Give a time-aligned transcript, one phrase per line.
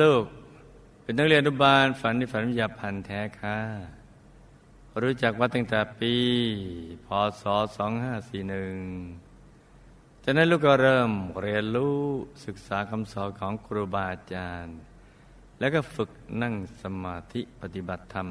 [0.00, 0.24] ลูก
[1.02, 3.58] เป็นนักเรียนอนุบาลฝันในฝันวิทยาพันธ์แท้ค่ะ
[5.02, 6.14] รู้จักวัดตั้งแต่ปี
[7.06, 7.08] พ
[7.42, 7.44] ศ
[8.24, 11.10] 2541จากนั้นลูกก็เริ่ม
[11.42, 11.98] เรียนรู้
[12.46, 14.76] ศึกษาคำสอนของครูบาอาจารย์
[15.58, 16.10] แล้วก็ฝึก
[16.42, 18.28] นั่งสมาธิปฏิบัติธรรม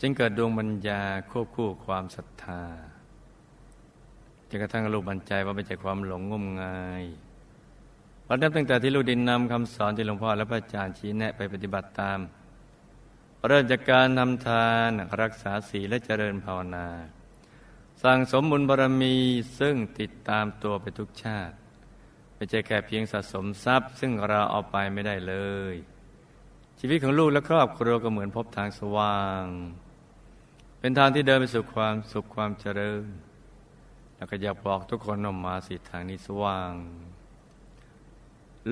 [0.00, 2.62] จึงเกิดดวงบัญญาควบคู่ความศรัทธา
[4.48, 7.04] จนกระทั่งลูกบันใจว่าไม่ใช่ความหลงงมงาย
[8.28, 12.18] พอนับตั้งแต่ที่ลูกดินนำคำสอนที่หลวงพ่อและพระอาจารย์ชี้แนะไปปฏิบัติตาม
[13.46, 14.90] เริ่มจากการทำทาน
[15.22, 16.86] รักษาศีลและเจริญภาวนา
[18.02, 19.16] สั่งสมบุญบารมี
[19.58, 21.54] ซึ่งติดตามตัวไปทุกชาติ
[22.34, 25.34] ไม่ใช่แค่เพียงสะสมทรัพย์ ซึ่งเราเอาไปไม่ได้เล
[25.72, 25.74] ย
[26.80, 29.44] ชีวิตของลูกและครอบครัวก็เหมือนพบทางสว่าง
[30.80, 33.04] เป็นทางที่เดินไปสู่ความสุขความเจริญ
[34.16, 36.72] แล้วก็อยากบอกทุกคนออกมาสิทางนี้สว่าง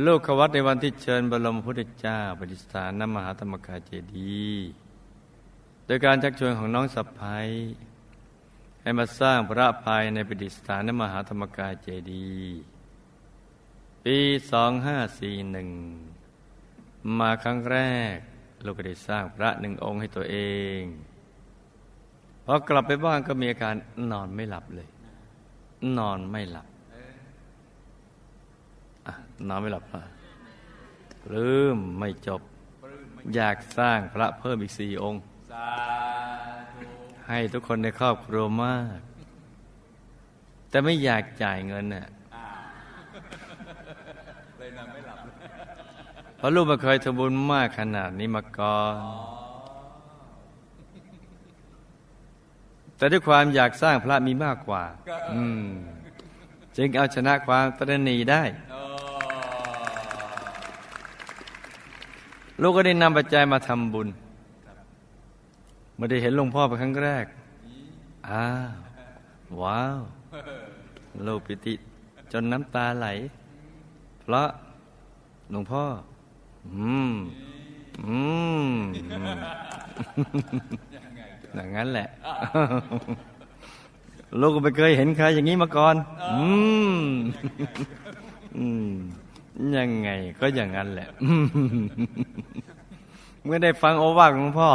[0.03, 4.69] ลูกขวัตในวันที่เชิญบรมพุทธเจ้าปฏิสถานนมหาธรรมกายเจดีย์
[5.86, 7.48] โดยการชักชวนของน้องสัพพาย
[8.83, 12.59] ให้มาสร้างพระภายในปฏิสถานนมหาธรรมกายเจดีย์
[14.05, 14.19] ปี
[15.84, 17.79] 2541 มาครั้งแร
[18.14, 18.17] ก
[18.64, 20.36] ลูกก็ได้สร้างพระหนึ่งองค์ให้ตัวเอ
[20.79, 20.81] ง
[22.45, 23.75] พอกลับไปบ้านก็มีอาการ
[24.12, 24.89] นอนไม่หลับเลย
[25.98, 26.67] นอนไม่หลับ
[29.48, 29.84] นอนไม่หลับ
[31.24, 32.41] ปลื้มไม่จบ
[33.34, 35.22] อยากสร้างพระเพิ่มอีกสี่องค์
[37.28, 38.98] ให้ทุกคนในครอบครัวมาก
[40.70, 42.06] แต่ไม่อยากจ่ายเงินน่ะ
[46.36, 48.96] เพราะลูกมาเคยทำบุญมากขนาดนี้มาก่อน
[52.96, 54.84] แต่ด้วยความอยากสร้างพระมีมากกว่า
[55.34, 55.67] อืม
[56.77, 58.42] จึงเอาชนะความตรณีได้
[62.63, 64.09] ลูกก็ได้นำปัจจัยมาทำบุญ
[65.97, 67.25] เมื่อได้เห็นหลวงพ่อเป็นครั้งแรก
[68.29, 68.70] อ้าว
[69.63, 70.01] ว้าว
[71.27, 71.75] ลูกปิติ
[72.33, 73.07] จนน้ำตาไหล
[74.20, 74.48] เพราะ
[75.51, 75.85] หลวงพ่อ
[76.67, 77.13] อืม
[78.07, 78.19] อื
[78.67, 78.69] ม
[81.55, 82.09] อย่างนั้นแหละ
[84.41, 85.95] ลูกก็ไม่เคยเห็นใครอย่างนี้มาก่อน
[86.33, 86.47] อื
[86.95, 87.01] ม
[88.59, 88.92] อืม
[89.77, 90.11] ยังไง
[90.41, 91.09] ก็อย่างนั้นแหละ
[93.45, 94.69] เมื่อได้ฟังโอวาทของพ่อ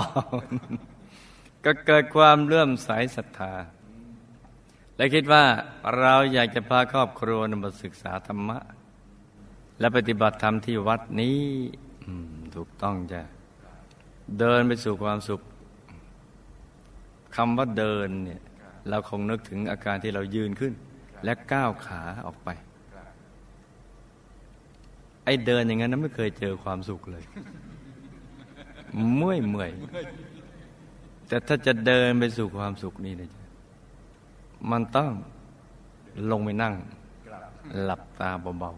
[1.66, 3.54] ก็เกิดความเลื่อมใสศรัทธา
[4.96, 5.44] และคิดว่า
[5.98, 8.60] เราอยากจะพาครอบครัวนมาศึกษาธรรมะ
[9.80, 11.42] และปฏิบัติธรรมที่วัดนี้
[12.56, 13.22] ถูกต้องจ้ะ
[14.40, 15.42] เดินไปสู่ความสุข
[17.36, 18.42] คำว่าเดินเนี่ย
[18.90, 20.74] เราคงนึกถึงอาการที่เรายืนขึ้น
[21.24, 22.50] และก้าวขาออกไป
[25.26, 27.24] ไอ้เดินอย่างนั้นไม่เคยเจอความสุขเลย
[29.16, 29.72] เมื่อยเมื่อย
[31.28, 33.46] แต่ถ้าจะเดินไปสู่ความสุขนี่นะจ๊ะ
[34.72, 35.12] มันต้อง
[36.32, 36.76] ลงไปนั่ง
[37.82, 38.74] หลับตาเบา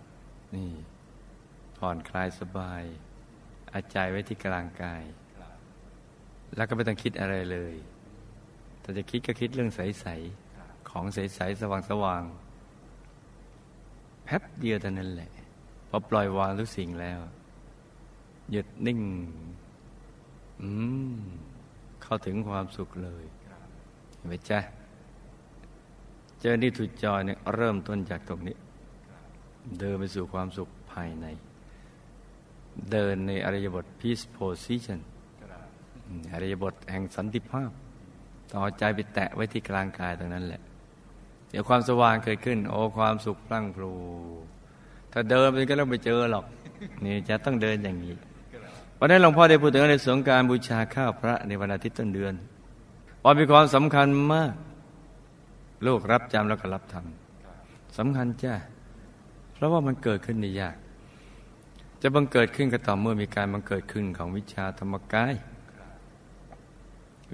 [0.00, 0.70] ๆนี่
[1.76, 2.82] ผ่อนคลายสบาย
[3.72, 5.02] อาใจไว้ที่กลางกาย
[6.56, 7.74] แล้วก็ไม่ต้องคิดอะไรเลย
[8.82, 11.62] ถ้าจะคิดก็คิดเรื่องใสๆของใสๆส
[12.04, 15.30] ว่างๆแป๊บเดียวเท่านั้นแหละ
[15.94, 17.18] พอปล่อยวางทุกสิ่งแล้ว
[18.50, 19.00] หยุดนิ่ง
[20.60, 20.68] อื
[21.14, 21.16] ม
[22.02, 23.24] เข้าถึงความสุขเลย
[24.16, 24.58] เห็นไหมจ๊ะ
[26.40, 28.56] เจอนี่ทุจอยเนี่ยเริ่มต้นจากตรงนี้
[29.78, 31.26] เดินไปสู่ความสุขภายใน
[32.92, 35.00] เดินในอริยบท peace position
[36.32, 37.70] อริยบทแห่งสันติภาพ
[38.52, 40.62] ต่อใจไปแตะไว้ที่กลางกายตรงนั้นแหละ
[41.50, 43.92] เดี๋ยวความสว่างเกิดขึ้น โอ้ความสุขพลั่งพลู
[45.12, 46.44] ถ้าเดินไปก็ต้องไปเจอหรอก
[47.04, 48.14] นี่จะต้องเดินอย่างนี้
[48.98, 52.34] วันนี้หลวงพ่อได้พูดถึงในสงการบูชาข้าวพระในวันอาทิตย์ต้นเดือน
[53.22, 54.52] ว่ามีความสำคัญมาก
[55.86, 58.54] ลูกรับจำแล้วก็รับทำสำคัญจ้า
[59.54, 60.76] เพราะว่ามันเกิดขึ้นในยาก
[62.02, 65.34] จะบังเกิดขึ้นก็ต่อเมื่อมีการบังเกิดขึ้นของวิชาธรรมกาย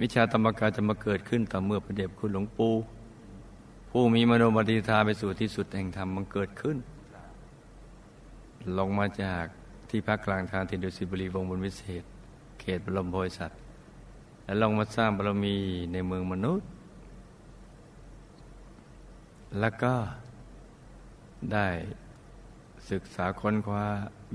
[0.01, 2.73] วิชาธรรมกายจะมาเกิดขึ้นต่อเมื่อพระเดชคุณหลวงปู่
[3.89, 6.77] ผู้มีมโนมติธาไปสู่ที่สุดแห่งธรรมมันเกิดขึ้น
[8.77, 9.45] ลงมาจาก
[9.89, 12.03] ที่พักกลางทางทินดุสิบุรีวงบนวิเศษ
[12.59, 13.59] เขตบรมโพธิสัตว์
[14.45, 15.55] และลงมาสร้างบารมี
[15.93, 16.67] ในเมืองมนุษย์
[19.59, 19.93] แล้วก็
[21.53, 21.67] ได้
[22.91, 23.83] ศึกษาค้นคว้า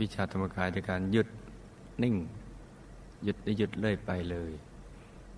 [0.00, 1.28] วิชาธรรมกายในการหยุด
[2.02, 2.14] นิ่ง
[3.24, 4.52] หยุดได้หยุดเลื่อยไปเลย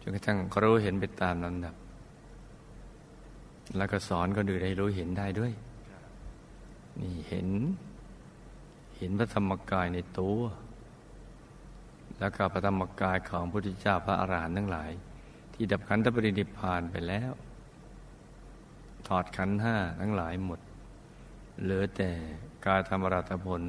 [0.00, 1.74] จนกระทั่งเขารู้เห็นไปตามลำดับ
[3.76, 5.52] แล้วก็สอนคนอื่นให้รู้เห็นได้ด้วย
[7.00, 7.48] นี่เห็น
[8.96, 10.40] เห็นพระธรรมกายในตัว
[12.19, 14.90] แล้วก็พระธรรมกายของพระพุทธเจ้าพระอรหันต์ทั้งหลาย
[15.54, 17.32] ที่ดับขันธปรินิพพานไปแล้ว
[19.08, 20.60] ถอดขันห้าทั้งหลายหมด
[21.62, 22.10] เหลือแต่
[22.66, 23.62] กายธรรมรัตผล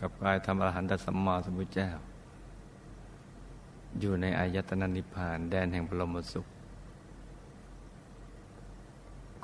[0.00, 1.90] กับกายธรรมอรหันตสัมมาสัมพุทธเจ้า
[4.00, 6.46] อยู่ในอายตนะนิพพานแดนแห่งพรมสุข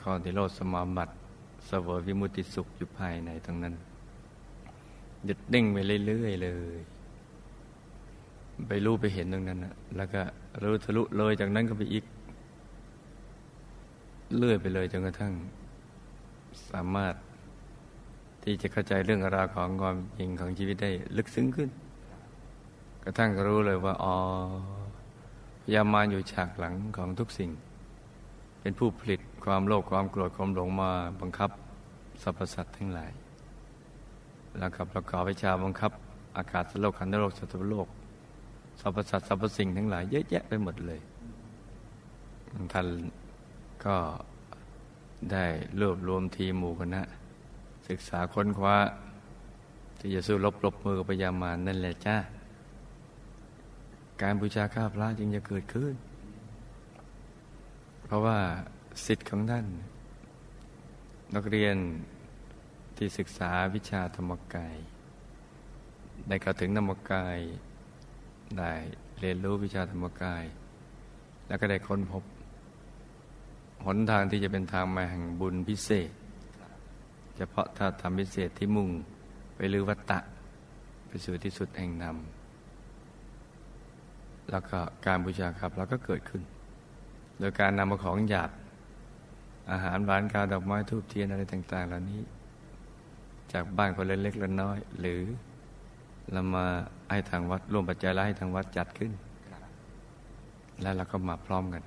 [0.00, 1.12] ข้อที่โลดสมาบัติ
[1.66, 3.74] เสวยวิมุติสุขอยู่ภายในตรงนั้น
[5.24, 6.78] หยุดนิ่งไปเรื่อยๆเลย
[8.68, 10.22] ไปรู้ไปเห็นตรงนั้นนะแล้วก็
[10.62, 12.04] รู้ทะลุเลยจากนั้นก็ไปอีก
[14.36, 15.32] เลื่อยไปเลยจนกระทั่ง
[16.70, 17.14] สามารถ
[18.42, 21.70] ที่จะเข้าใจเรื่องราวของความจริงของชีวิตได้ลึกซึ้งขึ้น
[23.04, 24.14] กระทั่งรู้เลยว่าอ๋อ
[25.62, 27.50] พยามารอยู่ฉากหลังของทุกสิ่ง
[28.60, 31.50] เป็นผู้ผลิตความโลภความโกรธความหลงมาบังคับ
[32.22, 33.10] สรรพสัตว์ทั้งหลาย
[34.58, 35.92] แล้วก็ประกอบวิชาบังคับ
[36.36, 37.88] อากาศสโลกขันธโลกสัตวโลก
[38.80, 41.00] สรรพสัตว์สรรพสิ่งทั้งหลายเยอะแยะไปหมดเลย
[42.72, 42.86] ท่าน
[43.84, 43.96] ก็
[45.32, 45.44] ได้
[45.80, 47.02] รวบรวมทีมหมู่คณะ
[47.88, 48.76] ศึกษาค้นคว้า
[49.98, 52.16] ที่จะสู้รบปรบมือกับพยามารนั่นแหละจ้า
[54.22, 55.94] การบูชาข้าพระจึงจะเกิดขึ้น
[58.04, 58.38] เพราะว่า
[59.04, 59.66] สิทธิ์ของท่าน
[61.34, 61.76] นักเรียน
[62.98, 64.76] ที่ศึกษาวิชาธรรมกาย
[66.28, 67.38] ได้เข้าถึงธรรมกาย
[68.58, 68.72] ได้
[69.20, 70.44] เรียนรู้วิชาธรรมกาย
[71.46, 72.24] แล้วก็ได้ค้นพบ
[73.86, 76.10] หนทางที่จะเป็นทางมาแห่งบุญพิเศษ
[77.36, 78.88] เฉพาะถ้าทำพิเศษที่มุ่ง
[79.56, 80.18] ไปลือวัตตะ
[81.06, 86.42] ไปสู่ที่สุดแห่งนำแล้วก็การบูชาครับเราก็เกิดขึ้น
[87.38, 88.50] โดยการนำมาของหยาบ
[89.70, 92.20] อาหารหวานกาดอกไม้ทูบเทียนอะไรต่าง ๆ เหล่านี้
[93.52, 95.22] จากบ้านคนเล็กๆละน้อย หรือ
[96.32, 96.64] เรามา
[97.10, 99.12] ให้ทางวัดร่วมปัจจัยแล้วให้ทางวัดจัดขึ้น
[100.82, 101.82] แล้วเราก็มาพร้อมกัน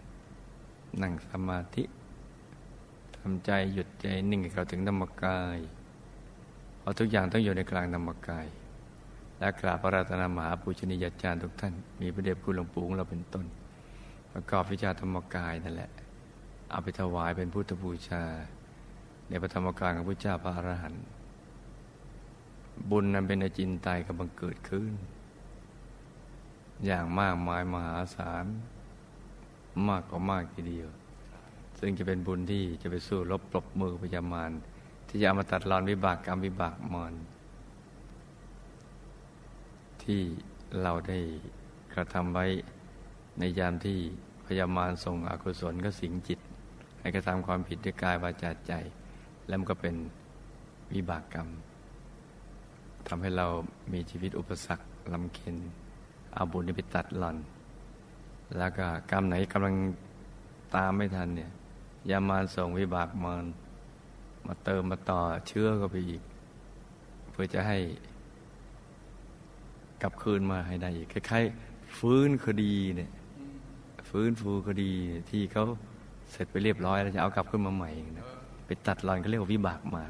[1.01, 1.83] นั่งสมาธิ
[3.17, 5.57] ทำใจหยุดใจนิ่งเข้าถึงธรรมกาย
[6.79, 8.47] เพราะทุกอย่างต้องอยู่ในกลางธรรมกาย
[9.39, 13.45] และกราบพระราตนามหาปูชนียาจารย์ทุกท่าน มีพระเดชคุณหลวงปู่ของเราเป็นต้น
[14.33, 15.91] ประกอบวิชาธรรมกายนั่นแหละ
[16.71, 18.23] เอาไปถวายเป็นพุทธบูชา
[19.29, 21.03] ในพระธรรมกายของพระเจ้าพระอรหันต์
[22.89, 24.91] บุญนั้นเป็นอจินไตยกำลังเกิดขึ้น
[26.85, 28.45] อย่างมากมายมหาศาล
[29.87, 30.89] มากกว่ามากทีเดียว
[31.79, 34.51] ซึ่งจะเป็นบุญที่จะไปสู้รบปรบมือพยามาร
[35.07, 37.13] ที่จะเอามาตัดรอนวิบากกรรมวิบากมอน
[40.03, 40.21] ที่
[40.81, 41.19] เราได้
[41.93, 42.45] กระทำไว้
[43.39, 43.99] ในยามที่
[44.45, 46.39] พยามารส่งอกุศลก็สิงจิต
[46.99, 48.73] ให้กระทำความผิดด้วยกายวาจาใจ
[49.47, 49.95] แล้วมันก็เป็น
[50.93, 51.47] วิบากกรรม
[53.13, 53.47] ทำให้เรา
[53.93, 55.55] มีชีวิตอุปสรรคลำเค็น
[56.33, 57.37] เอาบุญไปตัดหล่อน
[58.57, 59.75] แล้วก็กรรมไหนกำลัง
[60.75, 61.51] ตามไม่ทันเนี่ย
[62.09, 63.45] ยามาส่งวิบากมาร
[64.47, 66.21] มาเติมมาต่อเชื้อก็ไปอีก
[67.31, 67.77] เพื่อจะให้
[70.01, 73.11] กลับคืนมาให้ได้อีกคล้ายๆฟื้นคดีเนี่ย
[74.09, 74.91] ฟื้นฟูคดี
[75.29, 75.65] ที่เขา
[76.31, 78.25] เสร็จไปเรียบร้อยแล้วจะเอากลับขึ้นมาใหม่นะ
[78.67, 80.03] ไปตัดหลอนเขาเรียกว่าวิบากมา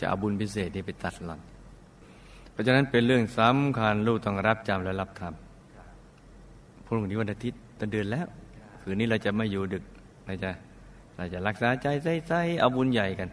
[0.00, 1.42] จะเอาบุญพิเศษนี่ไปตัดหลอน
[2.54, 8.26] เพราะฉะนั้นเป็นเรื่องสำคัญลูกต้องรับจำและรับทำพรุ่งนี้วันอาทิตย์ต้นเดือนแล้ว
[8.82, 9.84] คืนนี้เราจะไม่อยู่ดึก
[10.26, 10.50] เราจะ
[11.16, 11.86] เราจะรักษาใจ
[12.28, 13.28] ใส่ๆเอาบุญใหญ่กัน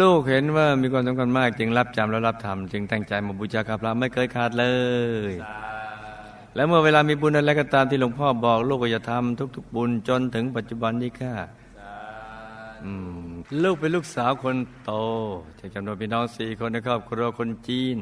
[0.00, 4.66] ลูกเห็นว่ามีความสำคัญมาก จึงรับจำและรับทำจึงตั้งใจมาบูชาพระไม่เคยขาดเล
[5.30, 5.32] ย
[6.54, 11.34] แล้วเมื่อเวลามีบุญอะไรก็ตามที่หลวงพ่อบอก ลูกก็จะทำทุก ๆ บุญจนถึงปัจจุบันนี้ค่ะ
[13.62, 14.92] ลูกเป็นลูกสาวคนโต
[15.58, 17.96] จากจำนวนพี่น้องสี่คนในครอบครัวคนจีน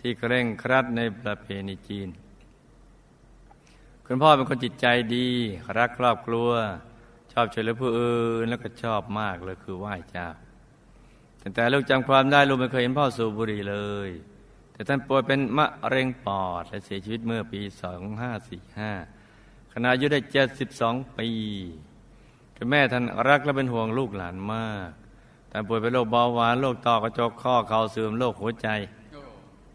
[0.00, 2.08] ที่เคร่งครัดในประเพณีจีน
[4.06, 5.28] คุณพ่อเป็นคนจิตใจดี
[5.78, 6.50] รักครอบครัว
[7.32, 10.26] ชอบช่วยเหลือผู้อื่นแล้วก็ชอบมากเลยคือไหว้เจ้า
[11.54, 13.76] แต่ลูกจำความได้ลูกไม่เคยเห็นพ่อสูบบุหรี่เล
[14.08, 14.10] ย
[14.72, 17.60] แต่ท่านป่วยเป็นมะเร็งปอดและเสียชีวิตเมื่อปี
[18.86, 20.20] 2545ขณะอายุได้
[20.68, 21.28] 72 ปี
[22.62, 24.90] คุณแม่ท่านรักและเป็นห่วงลูกหลานมาก
[25.48, 28.68] แต่ป่วยเป็นโรคเบาหวานโรคต่อกระจกข้อเข่าเสื่อมโรคหัวใจ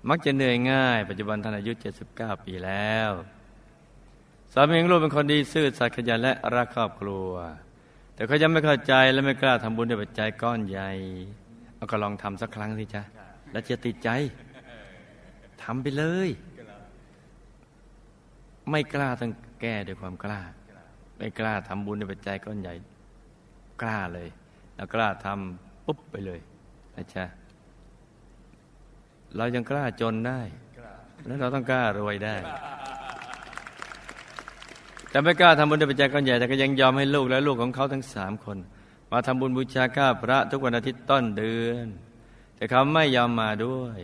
[0.09, 1.71] มักจะเหนื่อยง่าย ปัจจุบันท่านอายุ
[2.07, 3.11] 79 ปีแล้ว
[4.53, 7.29] สามีของลูกเป็นคนดีซื่อสัตย์ขยันและรักครอบครัว
[8.15, 10.89] แต่เขายังไม่เข้าใจและไม่กล้าทำบุญด้วยปัจจัยก้อนใหญ่
[11.75, 13.03] เอาก็ลองทำสักครั้งสิจ๊ะ
[13.51, 14.09] แล้วจะติดใจ
[15.63, 16.29] ทำไปเลย
[18.69, 20.41] ไม่กล้าต้องแก้ด้วยความกล้า
[21.17, 22.73] ไม่กล้าทำบุญในปัจจัยก้อนใหญ่
[23.81, 24.29] กล้าเลย
[24.75, 26.39] แล้วกล้าทำปุ๊บไปเลย
[26.95, 27.25] นะจ๊ะ
[29.37, 30.39] เรายังกล้าจนได้
[31.25, 32.35] แล้วเราต้องกล้ารวยได้
[35.09, 38.57] แต่ไม่กล้าทำบุญด้วยปัจจัยก้อนใหญ่แต่ก็ยังยอมให้ลูกและลูกของเขาทั้งสามคน
[39.11, 41.87] มาทำบุญบูชาข้าพระทุกวันอาทิตย์ต้นเดือน
[42.55, 43.99] แต่เขาไม่ยอมมาด้วย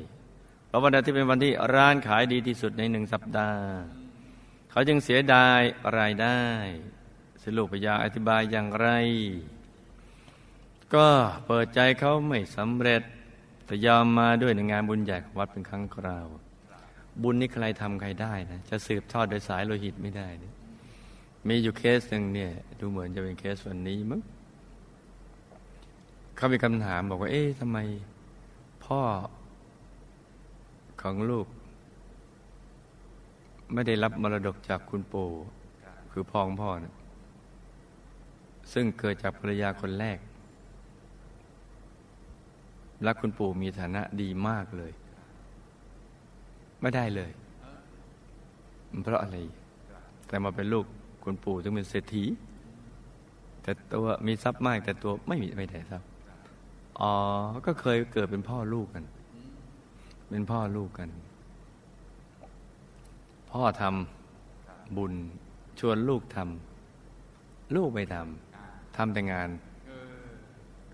[0.68, 3.66] เพราะวันอาทิตย์เป็นวันที่ร้านขายดีที่สุดในหนึ่งสัปดาห์
[4.72, 5.60] เขาจึงเสียดาย
[5.98, 6.42] รายได้
[7.44, 8.88] สรุปพยาอธิบายอย่างไร
[10.94, 11.08] ก็
[11.46, 13.02] เปิดใจเขาไม่สำเร็จ
[13.66, 16.28] แต่ยอมมาด้วยในงานบุญใหญ่ของวัดเป็นครั้งคราว
[17.24, 20.54] บุญนี่ใครทำใครได้นะจะสืบทอดโดยสายโลหิตไม่ได้นะ
[21.48, 24.22] มีอยู่เคสหนึ่งเนี่ย ดูเหมือนจะเป็นเคสวันนี้มั้ง
[26.36, 27.78] เขามีคำถามบอกว่า เอ๊ะทำไม
[28.86, 29.02] พ่อ
[31.02, 31.48] ของลูก
[33.74, 35.30] ไม่ได้รับมรดกจากคุณปู่
[36.12, 36.96] คือพ่อของพ่อนะ
[38.74, 40.20] ซึ่งเกิดจากภรรยาคนแรก
[43.04, 44.92] และคุณปู่มีฐานะดีมากเลย
[46.82, 47.32] ไม่ได้เลย
[49.04, 49.38] เพราะอะไร
[50.28, 50.86] แต่มาเป็นลูก
[51.24, 52.24] คุณปู่จึงเป็นเศรษฐี
[53.62, 56.08] แต่ตัวมีทรัพย์มาก แต่ตัวไม่มีไม่ได้ทรัพย์
[57.00, 57.12] อ๋อ
[57.66, 59.06] ก็เคยเกิดเป็นพ่อลูกกัน
[60.30, 61.10] เป็นพ่อลูกกัน
[63.52, 65.14] พ่อทำบุญ
[65.80, 68.51] ชวนลูกทำลูกไม่ทำ
[68.98, 69.50] ทำแต่งาน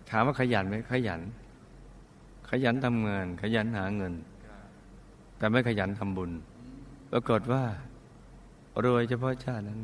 [0.09, 1.21] ถามว่าขยันไหมขยัน
[2.49, 4.13] ขยันทำงาน ขยันหาเงิน
[5.37, 6.31] แต่ไม่ขยันทำบุญ
[7.11, 7.63] ปรากฏว่า
[8.85, 9.81] รวยเฉพาะชาตินั้น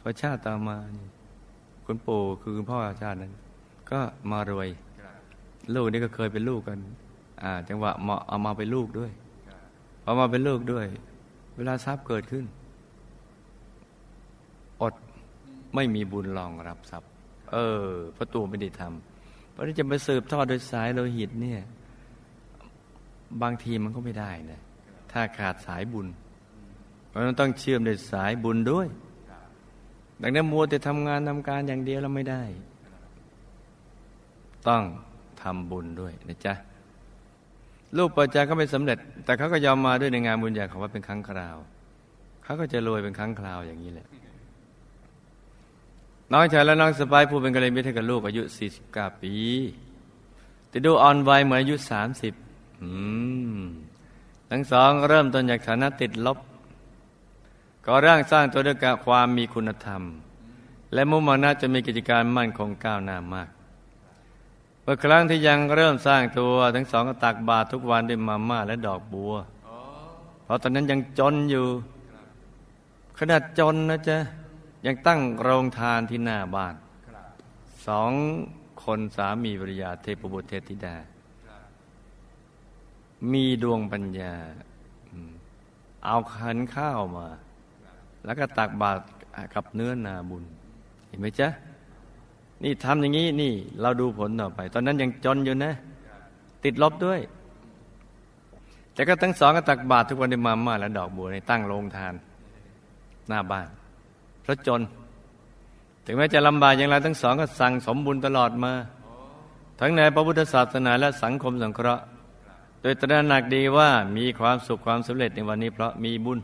[0.00, 1.08] พอชาติต่อมานี่
[1.84, 3.32] คุณปู่คือคุณพ่อชาตินั้น
[3.90, 4.68] ก็มารวย
[5.74, 6.78] ลูกนี่ก็เคยเป็นลูกกัน
[7.42, 9.12] อ่า จังหวะมาเอามาเป็นลูกด้วย
[10.02, 10.86] พอมาเป็นลูกด้วย
[11.56, 12.44] เวลาทรัพย์เกิดขึ้น
[14.82, 14.94] อด
[15.74, 17.11] ไม่มีบุญรองรับทรัพย์
[17.52, 21.60] เออเพราะตัวไม่ได้ทำเพราะที่จะมาสืบทอดโดยสายโลหิตเนี่ย
[23.42, 24.60] บางทีมันก็ไม่ได้นะ
[25.12, 26.06] ถ้าขาดสายบุญ
[27.08, 28.86] เพราะนั้นต้องเชื่อมโดยสายบุญด้วย
[30.22, 32.42] ดังนั้นมัวแต่ทำงานทำการอย่างเดียวแล้วไม่ได้
[34.68, 34.82] ต้อง
[35.42, 36.54] ทำบุญด้วยนะจ๊ะ
[37.96, 41.56] ลูกปัจจัยก็ไม่สำเร็จ แต่เขาก็ยอมมาด้วยในงานบุญใหญ่ของว่าเป็นครั้งคราว
[42.44, 44.06] เขาก็จะรวยเป็นครั้งคราวอย่างนี้แหละ
[46.32, 48.42] น้องชายและน้องสปายผู้เป็นกะเลยมิตรกับลูกอายุ
[48.82, 49.34] 49 ปี
[50.68, 51.76] แต่ดูอ่อนวัยเหมือนอายุ
[52.28, 52.90] 30 อื
[53.56, 53.58] ม
[54.50, 56.38] ทั้งสองเริ่มต้นจากฐานะติดลบ
[57.84, 60.02] ก็ร่างสร้างตัวด้วยความมีคุณธรรม
[60.94, 63.48] และมุ่งมั่นจะมีกิจการมั่นคงก้าวหน้ามาก
[64.82, 69.34] เมื่อครั้งที่ยังเริ่มสร้างตัวทั้งสองก็ตักบาตรทุกวันด้วยมาม่าและดอกบัว
[70.44, 71.66] เพราะตอนนั้นยังจนอยู่
[73.18, 74.18] ขนาดจนนะจ๊ะ
[74.86, 76.74] ยังตั้งโรงทานที่หน้าบ้าน
[77.86, 78.12] สอง
[78.84, 80.96] คนสามีภรรยาเทพบุตรเทพธิดา
[83.32, 84.34] มีดวงปัญญา
[86.04, 87.28] เอาขันข้าวมา
[88.24, 89.00] แล้วก็ตักบาตร
[89.54, 90.44] กับเนื้อนาบุญ
[91.08, 91.48] เห็นไหมจ๊ะ
[92.62, 95.72] นี่ทำอย่างนี้นี่ เราดูผลต่อไป ตอนนั้นยังจนอยู่นะ
[96.64, 97.20] ติดลบด้วย
[98.94, 102.14] แต่ก็ทั้งสองก็ตักบาตรทุกวันในมาม่าและดอกบัวในตั้งโรงทาน
[103.28, 103.68] หน้าบ้าน
[104.42, 104.80] เพราะจน
[106.06, 108.72] ถึงแม้จะลำบากอย่างไรทั้งสองก็สั่งสมบุญตลอดมา
[109.80, 112.04] ทั้งในพระพุทธศาสนาและสังคมสงเคราะห์
[112.82, 116.38] โดยตระหนักดีว่ามีความสุขความสำเร็จในวันนี้เพราะมีบุญ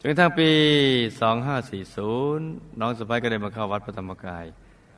[0.00, 0.50] จนทั้งปี
[1.44, 4.44] 2540 น้องสะพ้ายก็ได้มาเข้าวัดพระธรรมกาย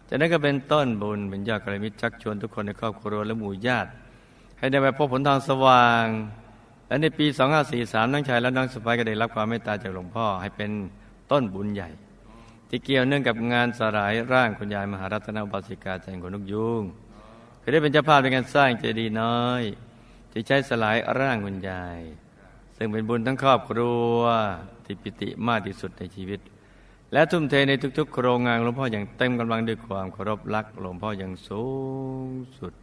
[0.08, 3.90] จากนั้นก็เป็นต้นบุญเป็นยอดกระมิตรชักชวนทุกคนในครอบครัวและหมู่ญาติ
[4.58, 6.04] ให้ได้ไปพบผลทางสว่าง
[6.88, 7.26] และในปี
[7.70, 10.70] 2543 น้องชายและน้องสะพ้ายก็ได้รับความเมตตาจากหลวงพ่อให้เป็น
[11.30, 11.88] ต้นบุญใหญ่
[12.68, 16.82] ที่เกี่ยวเนื่องกับงานสลายร่างคุณยายมหารัตนบาสิกาใจคนนุกยุง
[17.62, 19.62] คือได้เป็นเจ้าภาพในการสร้างเจดีย์น้อย
[20.32, 22.00] ที่ใช้สลายร่างคุณยาย
[22.76, 24.18] ซึ่งเป็นบุญทั้งครอบครัว
[24.84, 26.40] ที่ปิติมากที่สุดในชีวิต
[27.12, 31.64] และทุ่มเทในทุก ๆ โครงงานหลวงพ่ออย่างเต็มกำลังด้วยความเคารพรักหลวงพ่ออย่างสู
[32.26, 32.74] งสุด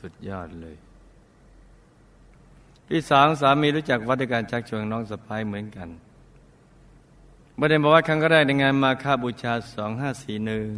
[0.00, 0.76] สุดยอดเลย
[2.94, 5.88] พี่สางสามีรู้จักวัดการชักชวนน้องสะพ้ายเหมือนกัน
[7.56, 10.70] เมื่อได้มาวัดครั้งแรกในงานมาค่าบูชาสองห้าสี่หนึ่ง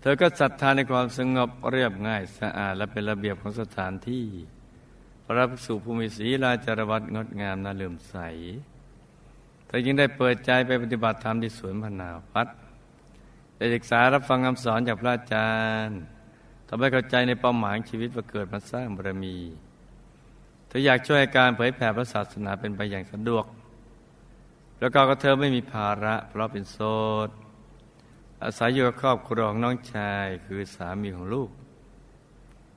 [0.00, 4.26] เธอก็ศรัทธาในความสงบเรียบง่ายสะอาดและเป็นระเบียบของสถานที่
[5.24, 8.16] พระภิกษุภูมิศีลาจารวัตงดงามน่าเลื่อมใส
[9.66, 12.46] เธอยังได้เปิดใจไปปฏิบัติธรรมที่สวนพนาพัฒ
[13.56, 15.52] ได้ศึกษารับฟังคำสอนจากพระอาจา
[15.86, 15.98] รย์
[16.68, 19.36] ทำให้เข้าใจในเป้าหมายชีวิตว่าเกิดมาสร้างบารมี
[20.76, 23.44] ธออยากช่วยการเผยแผ่พระศาสนาเป็นไปอย่างสะดวก
[24.80, 26.78] แล้วก็เธอไม่มีภาระ เพราะเป็นโส
[27.26, 27.28] ด
[28.44, 31.50] อาศัยอยู่กับครอบครัวของน้องชายคือสามีของลูก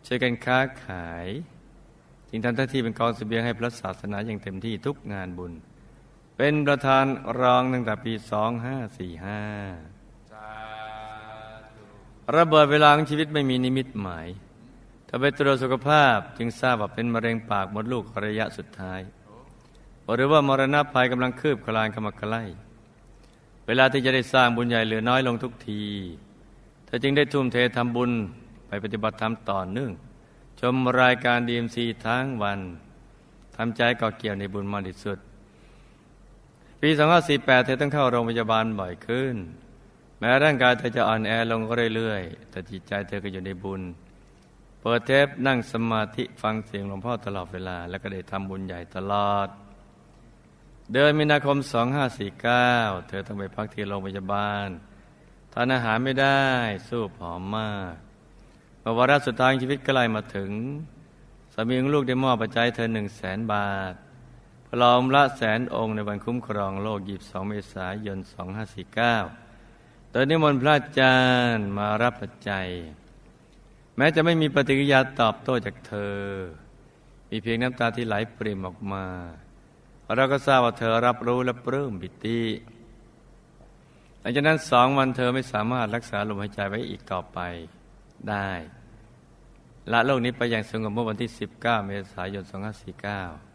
[0.05, 1.27] ช่วยกันค้าขาย
[2.29, 5.53] จึงทำหน้าที่เป็นกองเสบียงให้พระศาสนาอย่างเต็มที่ทุกงานบุญ
[6.37, 7.05] เป็นประธาน
[7.39, 8.25] รองตั้งแต่ปี 2545
[12.35, 14.27] ระเบิดเวลาของชีวิตไม่มีนิมิตหมาย
[15.07, 19.01] ถ้าไปตรวจสุขภาพจึงทราบว่าเป็นมะเร็งปากมดลูกระยะสุดท้าย
[20.15, 22.43] หรือว่ามรณะภัยกำลังคืบคลานเขมาใกล้
[23.67, 25.83] เวลาที่จะได้สร้างบุญใหญ่เหลือน้อยลงทุกที
[26.85, 28.11] เธอจึงได้ทุ่มเททำบุญ
[28.67, 29.91] ไปปฏิบัติธรรมต่อเนื่อง
[30.59, 32.59] ชมรายการดีมซีทั้งวัน
[33.55, 35.17] ทำใจก่อเกี่ยวในบุญมากที่สุด
[36.81, 36.89] ปี
[37.27, 39.35] 2548 เธอต้องเข้าโรงพยาบาลบ่อยขึ้น
[40.19, 43.81] แม้ร่างกายเธอจะอ่อนแอลงก็เรื่อยๆแต่จิตใจเธอก็อยู่ในบุญ
[44.89, 49.47] ปิดเทปนั่งสมาธิฟังเสียงหลวงพ่อตลอดเวลา แล้วก็ได้ทำบุญใหญ่ตลอด
[50.91, 51.57] เดือนมีนาคม
[52.33, 54.67] 2549 เธอต้องไปพักที่โรงพยาบาล
[55.53, 56.43] ทานอาหารไม่ได้
[56.87, 57.93] สู้ผอมมาก
[58.83, 60.51] มื่อวาระสุดท้ายชีวิตใกล้มาถึง
[61.53, 63.93] สามีของลูกได้มอบปัจจัยเธอหนึ่งแสนบาท
[64.67, 68.17] พลอมละแสนองค์ในวันคุ้มครองโลก 22 เมษายน
[69.35, 71.17] 2549โดยนิมนพระอาจา
[71.53, 72.67] รย์มารับปัจจัย
[73.97, 76.17] แม้จะไม่มีปฏิกิริยาตอบโต้จากเธอ
[77.29, 79.05] มีเพียงน้ำตาที่ไหลปริ่มออกมา
[80.15, 82.41] เราก็ทราบว่าเธอรับรู้และปลื้มบิติ
[84.19, 87.39] หลังจากนั้นสองวันเธอไม่สามารถรักษาลมหายใจไว้อีกต่อไป
[88.29, 88.49] ได้
[89.91, 92.43] ละโลกนี้ไปอย่างสงบเมื่อวันที่ 19 เมษายน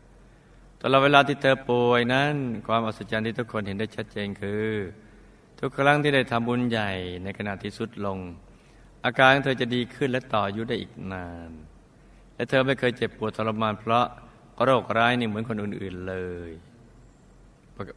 [0.05, 2.35] 2549 ตลอดเวลาที่เธอป่วยนั้น
[2.67, 4.69] ความอัศจรรย์ที่ทุกคนเห็นได้ชัดเจนคือ
[5.59, 6.91] ทุกครั้งที่ได้ทำบุญใหญ่
[7.25, 8.19] ในขณะที่สุดลง
[9.05, 11.51] อาการเธอจะดีขึ้นและต่ออยุได้อีกนาน
[12.35, 14.07] และเธอไม่เคยเจ็บปวดทรมานเพราะ
[14.63, 16.17] โรคร้ายนี่เหมือนคนอื่นๆเล
[16.49, 16.51] ย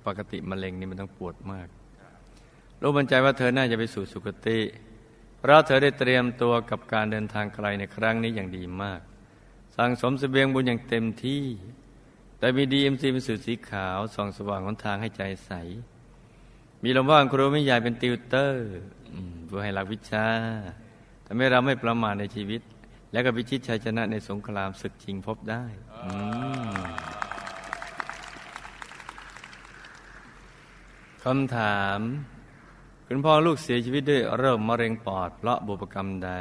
[0.06, 1.68] ปกติมะเร็งนี่มันต้องปวดมาก
[2.82, 4.60] ครูมั่นใจว่าเธอน่าจะไปสู่สุคติ
[5.39, 9.02] เพราะเธอได้เตรียมตัวกับการเดินทางไกลในครั้งนี้อย่างดีมาก
[9.78, 11.44] สั่งสมเสบียงบุญอย่างเต็มที่
[12.39, 15.52] แต่มี DMC เป็นสื่อสีขาวส่องสว่างหนทางให้ใจใส
[16.84, 18.68] มีลมว่างครูไม่ใหญ่เป็นติวเตอร์
[19.46, 20.28] เพื่อให้หลักวิชา
[21.26, 22.62] ทำให้เราไม่ประมาทในชีวิต
[23.12, 25.64] และก็พิชิตชัยชนะในสงครามศึกชิงพบได้
[31.24, 32.00] คำถาม
[33.08, 36.32] คุณพ่อลูกเสียชีวิตด้วยเริ่มมะเร็งปอดเพราะบุพกรรมใด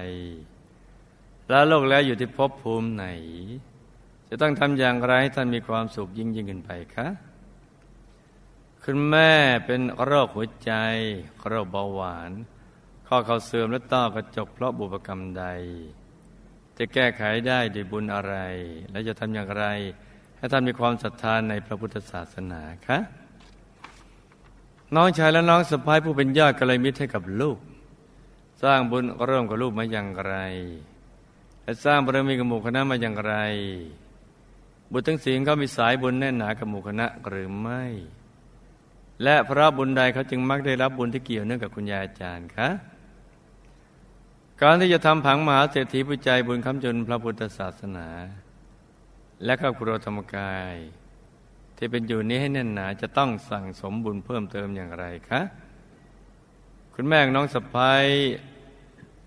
[1.48, 3.06] แล้วโลกแล้วอยู่ที่ภพภูมิไหน
[4.28, 7.08] จะต้องทำอย่างไรให้ท่านมีความสุขยิ่งยิ่งขึ้นไปคะ
[8.84, 9.32] คุณแม่
[9.66, 10.72] เป็นโรคหัวใจ
[11.48, 12.30] โรคเบาหวาน
[13.08, 15.44] ข้อเขาเสื่อมและต้อกระจกเพราะบุพกรรมใด
[16.78, 18.34] จะแก้ไขได้ด้วยบุญอะไร
[18.90, 19.64] และจะทำอย่างไร
[20.38, 22.98] ให้ท่านมีความศรัทธานในพระพุทธศาสนาคะ
[24.94, 27.58] น้องชายและน้องสะพ้ายผู้เป็นญาติกัลยมิตรให้กับลูก
[28.62, 30.34] สร้างบุญเริ่มกับลูกมาอย่างไร
[31.62, 33.34] และสร้างบารมีกับหมู่คณะมาอย่างไร
[34.92, 37.84] บุตรทั้งสี่เขามีสายบุญแน่นหนากับหมู่คณะหรือไม่
[39.22, 42.68] และพระบุญใดเขาจึงมักได้รับบุญที่เกี่ยวเนื่องกับคุณยายอาจารย์คะ
[44.62, 48.08] การที่จะทำผังมหาเศรษฐีผู้ใจบุญคำจุนพระพุทธศาสนา
[49.44, 50.74] และครอบครัวธรรมกาย
[51.76, 55.40] ที่เป็นอยู่นี้ให้แน่นหนาจะต้องสั่งสมบุญเพิ่มเติมอย่างไรคะ
[56.94, 58.04] คุณแม่น้องสะพ้าย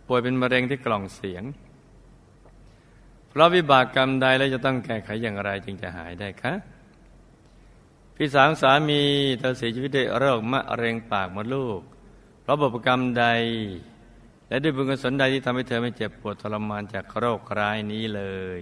[0.08, 1.44] ป่วยเป็นมะเร็งที่กล่องเสียง
[3.30, 6.54] เพราะวิบากกรรมใดแล้วจะต้องแก้ไขอย่างไรจึงจะหายได้คะ
[8.16, 9.02] พี่สาวสามี
[9.40, 11.82] เธอเสียชีวิตด้วยโรคมะเร็งปากมดลูก
[12.42, 13.26] เพราะบุพกรรมใด
[14.48, 18.24] และด้วยบุญกุศลใดที่ทำให้เธอไม่เจ็บปวดทรมานจากโรคร้ายนี้เล
[18.60, 18.62] ย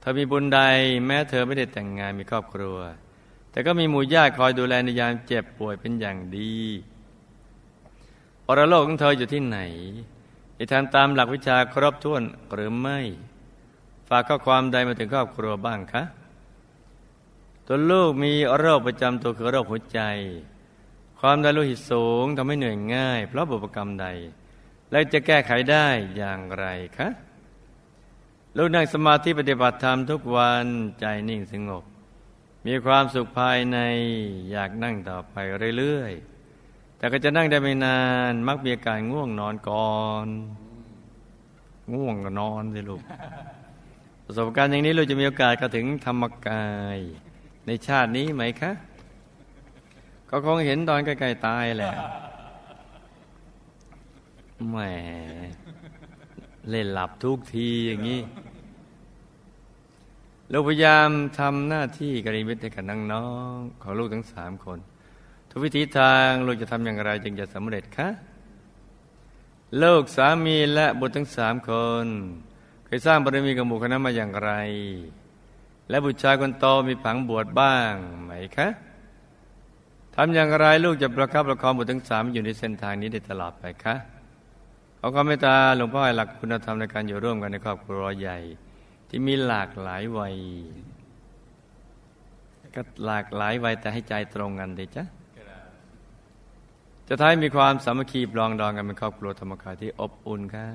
[0.00, 0.60] เธอมีบุญใด
[1.06, 2.78] แม้เธอไม่ได้แต่งงานมีครอบครัว
[3.50, 6.56] แต่ก็มีหมู่ญาติคอยดูแลในยามเจ็บป่วยเป็นอย่างดี
[8.46, 9.58] ปรโลกของเธออยู่ที่ไหน
[10.56, 12.98] ได้ทำตามหลักวิชาครบถ้วนหรือไม่
[14.08, 16.02] ฝากข้อความใดมาถึงครอบครัวบ้างคะ
[17.66, 20.00] ตัวลูกมีโรคประจำตัวคือโรคหัวใจ
[21.20, 24.06] ความดันโลหิตสูงทำให้เหนื่อยง่าย เพราะบุพกรรมใด
[24.92, 27.08] และจะแก้ไขได้อย่างไรคะ
[28.56, 30.66] ลูกนั่งสมาธิปฏิบัติธรรมทุกวัน
[31.00, 31.84] ใจนิ่งสงบ
[32.66, 33.78] มีความสุขภายใน
[34.50, 35.36] อยากนั่งต่อไป
[35.78, 38.00] เรื่อยๆ แต่ก็จะนั่งได้ไม่นา
[38.30, 40.26] นมักมีอาการง่วงนอนก่อน
[41.94, 43.02] ง่วงก็นอนสิลูก
[44.24, 46.98] ประสบการณ์อย่างนี้เราจะมีโอกาสเข้าถึงธรรมกาย
[47.66, 48.72] ในชาตินี้ไหมคะ
[50.30, 51.94] ก็คงเห็นตอนใกล้ๆตายแหละ
[54.68, 54.76] แหม
[56.70, 58.20] เล่นหลับทุกทีอย่างนี้
[60.50, 64.78] เราพยายามทำหน้าที่กริมิตให้กับน้องๆของลูกทั้งสามคน
[65.50, 68.08] ทุกวิธีทางลูกจะทำอย่างไรจึงจะสำเร็จคะ
[69.82, 71.72] ลูกสามีและบุตรทั้งสามค
[72.04, 72.06] น
[72.84, 74.50] เคยสร้างบารมีกับหมู่คณะมาอย่างไร
[75.88, 78.68] และบุตรชายคนโตมีผังบวชบ้างไหมคะ
[80.16, 83.94] ทำอย่างไรลูกจะประคับประคองบุตรทั้งสามอยู่ในเส้นทางนี้ได้ตลอดไปคะ
[85.04, 88.38] ขอความเมตตาหลวงพ่อให้หลักคุณธรรมในการอยู่ร่วมกันในครอบครัวใหญ่
[89.08, 90.34] ที่มีหลากหลายวัย
[92.76, 95.04] ก็หลากหลายวัยแต่ให้ใจตรงกันดีจ้ะ
[97.08, 100.66] จะท้ายมีความสามัคคีปลองดองกันเป็นครอบครัวธรรมกายที่อบอุ่นค่ะ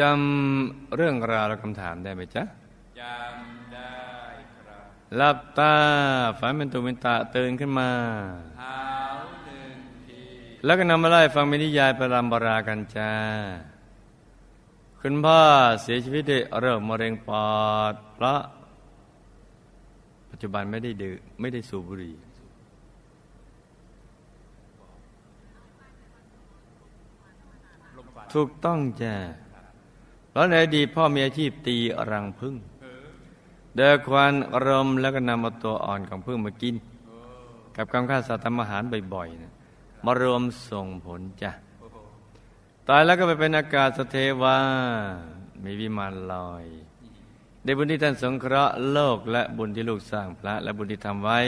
[0.00, 2.44] จำเรื่องราวและคำถามได้ไหมจ๊ะ
[5.16, 5.74] หลับตา
[6.38, 7.90] ฝันเป็นตุเป็นตาตื่นขึ้นมา
[8.58, 8.80] เท้า
[9.44, 10.20] หนึ่งที
[10.64, 13.12] แล้วก็นำมาไล่ฟังมินิยายประรำบรากันจ้า
[15.00, 15.40] คุณพ่อ
[15.82, 17.48] เสียชีวิตด้วยโรคมะเร็งปอ
[17.92, 18.40] ดเพราะ
[20.30, 22.16] ปัจจุบันไม่ได้ดื่มไม่ได้สูบบุหรี่
[28.32, 29.14] ถูกต้องจ้ะ
[30.30, 31.76] เพราะในอดีตพ่อมีอาชีพตี
[32.10, 32.54] รังพึ่ง
[33.76, 34.34] เดินควัน
[34.66, 36.74] รมแล้วก็นำมาตัวอ่อนของพึ่งมากิน
[37.76, 38.82] กับการฆ่าสัตว์ทำอาหาร
[39.14, 39.52] บ่อยๆนะ
[40.04, 41.52] มารวมส่งผลจ้ะ
[42.88, 44.56] ตายแล้วก็ไปเป็นอากาศสเทวา
[45.64, 46.64] มีวิมานลอย
[47.64, 51.40] ได้บุญที่ท่านสงเคราะห์โลกและบุญที่ลูกสร้างพระ และบุญที่ทำไว้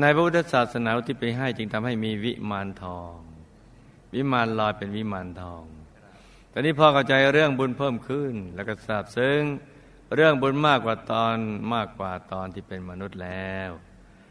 [0.00, 3.16] ในพระพุทธศาสนาที่ไปให้จึงทำให้มีวิมานทอง
[4.14, 5.64] วิมานลอยเป็นวิมานทอง
[6.52, 9.42] ตอนนี้พ่อเข้าใจเรื่องบุญเพิ่มขึ้นแล้วก็ทราบซึ้ง
[10.14, 11.36] เรื่องบุญมากกว่าตอน
[11.74, 13.70] มากกว่าตอนที่เป็นมนุษย์แล้ว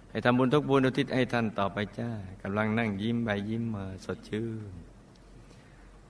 [0.09, 4.71] ให้ทำบุญทุกบุญอุทิศให้ท่านต่อไปจ้ากำลังนั่งยิ้มไปยิ้มมาสดชื่น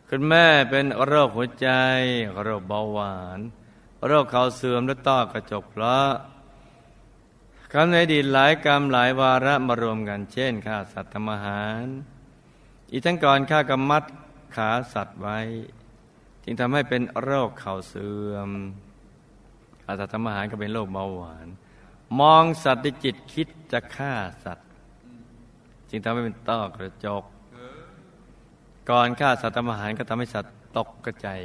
[0.09, 1.69] คุณแม่เป็นโรคหัวใจ
[2.41, 3.39] โรคเบาหวาน
[4.07, 6.09] โรคเขาเสื่อมและต้อกระจกเพราะ
[7.71, 11.83] คำในอดีตหลายกรรมหลายวาระมารวมกัน เช่นฆ่าสัตว์ทำอาหาร
[12.91, 14.03] อีกทั้งก่อนฆ่ากรรมัด
[14.55, 15.39] ขาสัตว์ไว้
[16.43, 21.47] จึงทำให้เป็นโรคเข่าเสื่อมาสัตว์ทำอาหารก็เป็นโรคเบาหวาน
[22.19, 24.13] มองสัตว์ด้วยจิตคิดจะฆ่า
[24.45, 24.67] สัตว์
[25.89, 27.23] จึงทำให้เป็นต้อกระจก
[28.89, 31.41] ก่อนฆ่าสัตว์ทำอาหารก็ทำให้สัตว์ตกกระจาย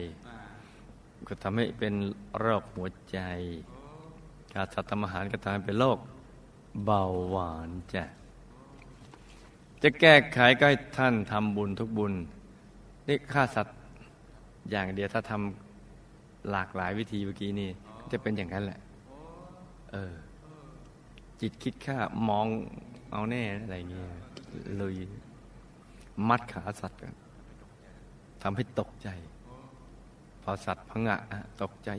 [1.29, 1.95] ก็ทำให้เป็น
[2.39, 3.19] โรคหัวใจ
[4.53, 5.99] ฆ่าสัตว์ทำอาหารก็ทำให้เป็นโรค
[6.85, 8.05] เบาหวานจ้ะ
[9.83, 12.13] จะแก้ไขก็ให้ท่านทำบุญทุกบุญ
[13.09, 13.77] นี่ฆ่าสัตว์
[14.71, 17.71] อย่างเดียวถ้าทำหลากหลายวิธีเมื่อกี้นี่
[18.13, 18.81] จะเป็นอย่างนั้นแหละ
[19.93, 20.15] เออ
[21.41, 21.97] จิตคิดฆ่า
[22.29, 22.47] มอง
[23.13, 24.07] เอาแน่อะไรเงี้ย
[24.77, 24.95] เลย
[26.29, 27.13] มัดขาสัตว์กัน
[28.43, 29.09] ทำให้ตกใจ
[30.43, 31.17] พอสัตว์พังะ
[31.63, 31.91] ตกใจ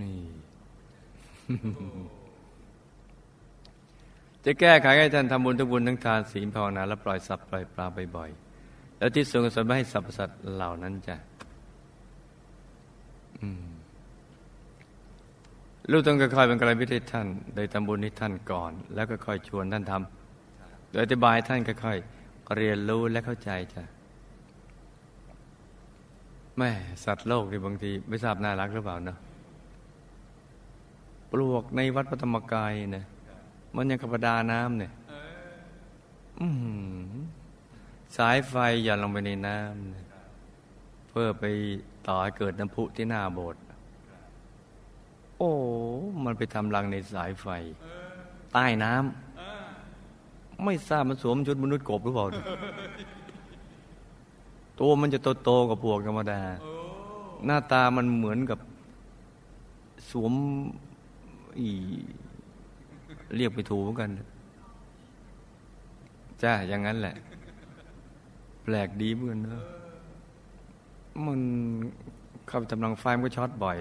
[0.00, 0.18] นี่
[4.44, 11.16] จะแก้ไขให้ท่านทำบุญทุกบุญทั้งทานศีลภาวนาและปล่อยสัตว์ปล่อยปลาบ่อยๆแล้วที่ทรงสนให้สรรพสัตว์เหล่านั้นจะ
[15.90, 23.82] ลูกต้องค่อยๆเป็นกระไรพิธีท่าน โดยทำบุญให้ท่านก่อน แล้วก็ค่อยชวนท่านทำโดยอธิบายท่านค่อยๆเรียนรู้และเข้าใจจ้ะ
[26.58, 26.70] แม่
[27.04, 29.18] สัตว์โลกนี่บางทีไม่ทราบน่ารักหรือเปล่าเนาะ
[31.32, 33.04] ปลวกในวัดพระธรรมกายเนี่ย
[33.76, 34.92] มันยังกระปดาน้ำเนี่ย
[38.16, 40.04] สายไฟหย่อนลงไปในน้ำเนี่ย
[41.08, 41.44] เพื่อไป
[42.06, 43.60] ต่อให้เกิดน้ำพุที่หน้าโบสถ์
[45.38, 45.50] โอ้
[46.24, 47.46] มันไปทำรังในสายไฟ
[48.52, 52.26] ใต้น้ำไม่ทราบมันสวมชุดมนุษย์กบหรือเปล่า
[54.78, 56.40] ตัวมันจะโตๆกับพวกธรรมดา
[57.46, 58.58] หน้าตามันเหมือนกับ
[60.10, 60.32] สวม
[61.58, 61.70] อี
[63.36, 64.10] เรียกไปถูเหมือนกัน
[66.42, 67.14] จ้า อย่างนั้นแหละ
[68.64, 69.62] แปลกดีเหมือนเนอะ
[71.24, 71.40] มัน
[72.46, 73.78] เข้าไปทำลังไฟมันก็ช็อตบ่อย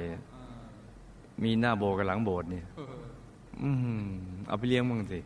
[1.43, 2.65] มีหน้าโบกับหลังโบสเนี่ย
[3.63, 3.69] อื
[4.03, 4.08] ม
[4.47, 5.19] เอาไปเลี้ยงมั่งสิ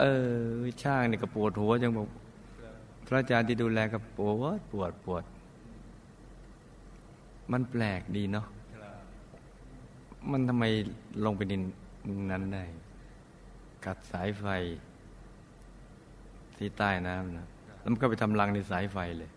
[0.00, 0.04] เอ
[0.58, 2.06] อ ช่างเนี่ยก็ปวดหัวจังบอก
[3.06, 5.24] พระอาจารย์ที่ดูแลก็ปวดปวดปวด
[7.52, 8.46] มันแปลกดีเนาะ
[10.30, 10.64] มันทำไม
[11.24, 11.62] ลงไปดิน
[12.30, 12.64] นั้นได้
[13.84, 14.44] กัดสายไฟ
[16.56, 17.46] ที่ใต้น้ำนะ
[17.80, 19.30] แล้วมันก็ไปทำรังในสายไฟเลย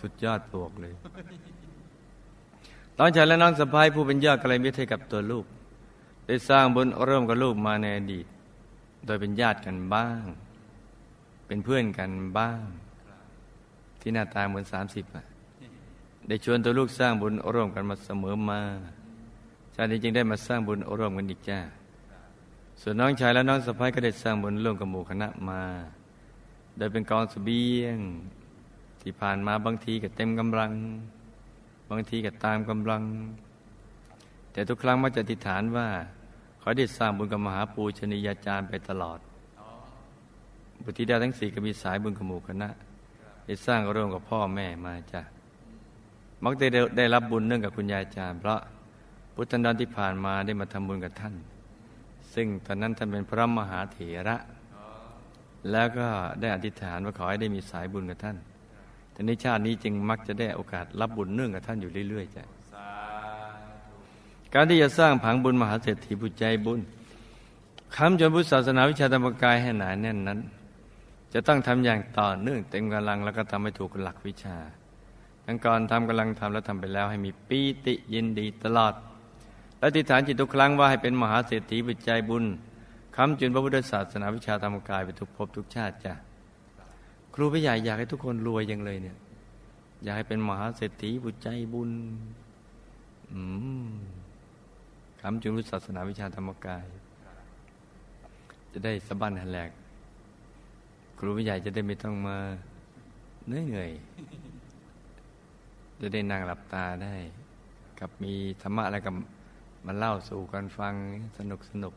[0.00, 0.92] สุดยอดปวกเลย
[2.98, 5.44] ตอนฉันและน้องสะพ้ายผู้เป็นญาติกระไรมิตรให้กับตัวลูก
[6.26, 8.26] ได้สร้างบุญร่วมกับลูกมาในอดีต
[9.06, 10.22] โดยเป็นญาติกันบ้าง
[11.46, 12.60] เป็นเพื่อนกันบ้าง
[14.00, 15.24] ที่หน้าตาเหมือนสามสิบอะ
[16.28, 18.60] ได้ชวนตัวลูกสร้างบุญร่วมกันมาเสมอมา
[19.74, 21.60] ชาตินี้จึงได้มาสร้างบุญร่วมกันอีกจ้า
[22.80, 25.62] ส่วนน้องชายและน้องสะพ้ายก็ได้สร้างบุญร่วมกับหมู่คณะมา
[26.76, 27.98] โดยเป็นกองสเสบียง
[29.00, 30.70] ที่ผ่านมาบางทีก็เต็มกำลัง
[31.90, 33.02] บางทีก็ตามกำลัง
[34.52, 35.88] แต่ทุกครั้งมักจะอธิษฐานว่า
[36.60, 39.18] ขอได้สร้างบุญกับมหาปูชนียาจารย์ไปตลอด
[40.82, 42.68] บุตรธิดาทั้งสี่ก็มีสายบุญกับหมู่คณะ
[43.46, 45.20] ได้สร้างร่วมกับพ่อแม่มาจ้ะ
[46.44, 46.66] มักได้
[46.96, 48.60] ได้รับบุญเนื่องกับคุณยายอาจารย์ เพราะ
[49.34, 51.34] พุทธันดรที่ผ่านมาได้มาทำบุญกับท่าน
[52.34, 54.36] ซึ่งตอนนั้นท่านเป็นพระมหาเถระ
[55.70, 56.08] แล้วก็
[56.40, 58.36] ได้อธิษฐานว่าขอให้ได้มีสายบุญกับท่าน
[59.14, 62.44] แต่ในชาตินี้จึงมักจะได้โอกาสรับบุญเนื่องกับท่านอยู่เรื่อยๆจ้ะ
[64.54, 66.80] การที่จะสร้างผังบุญมหาเศรษฐีผู้ใจบุญ
[67.96, 70.40] คำจนพุทธศาสนาวิชาธรรมกายให้หนาแน่นนั้น
[71.32, 74.56] จะต้องทำอย่างต่อเนื่องเต็มกำลังแล้วก็ทำให้ถูกหลักวิชา
[75.44, 78.94] ทั้งก่อนทำกำลังทำแล้วทำไปแล้วให้มีปีติยินดีตลอด
[79.78, 82.44] และติฐานจิตทุกครั้งว่าให้เป็นมหาเศรษฐีวิจัยบุญ
[83.16, 86.14] คำจุนพระพุทธศาสนาวิชาธรรมกายไปทุกภพทุกชาติจ้ะ
[87.34, 89.16] ครูพี่ใหญ่อยากให้ทุกคนรวยยังเลยเนี่ย
[90.02, 91.90] อยากให้เป็นมหาเศรษฐีบุญใจบุญ
[93.32, 93.40] อื
[93.86, 93.88] ม
[95.20, 96.86] คำจุนพุศาสนาวิชาธรรมกาย
[98.72, 99.70] จะได้สะบั้นหันแหลก
[101.18, 102.36] ครูพี่ใหญ่จะได้ไม่ต้องมา
[103.46, 103.90] เหนื่อยเหนื่อย
[106.00, 107.14] จะได้นั่งหลับตาได้
[108.00, 109.14] กับมีธรรมะอะไรกับ
[109.86, 110.94] มาเล่าสู่กันฟัง
[111.38, 111.94] สนุกสนุก